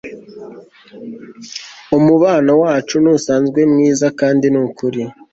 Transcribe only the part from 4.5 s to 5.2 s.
nukuri